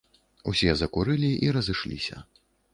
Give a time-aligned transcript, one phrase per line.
[0.51, 2.27] Усе закурылі і разышліся.